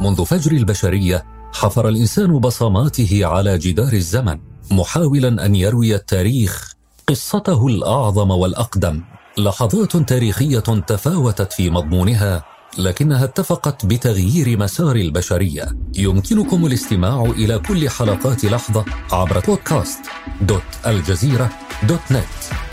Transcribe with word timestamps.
منذ 0.00 0.24
فجر 0.24 0.52
البشرية 0.52 1.24
حفر 1.52 1.88
الإنسان 1.88 2.38
بصماته 2.38 3.20
على 3.26 3.58
جدار 3.58 3.92
الزمن 3.92 4.38
محاولا 4.70 5.46
أن 5.46 5.54
يروي 5.54 5.94
التاريخ 5.94 6.72
قصته 7.08 7.66
الأعظم 7.66 8.30
والأقدم. 8.30 9.02
لحظات 9.38 9.96
تاريخية 9.96 10.58
تفاوتت 10.58 11.52
في 11.52 11.70
مضمونها 11.70 12.44
لكنها 12.78 13.24
اتفقت 13.24 13.86
بتغيير 13.86 14.58
مسار 14.58 14.96
البشرية. 14.96 15.78
يمكنكم 15.94 16.66
الاستماع 16.66 17.24
إلى 17.24 17.58
كل 17.58 17.90
حلقات 17.90 18.44
لحظة 18.44 18.84
عبر 19.12 19.40
بودكاست 19.40 20.00
دوت 20.40 20.62
الجزيرة 20.86 21.50
دوت 21.88 22.12
نت 22.12 22.65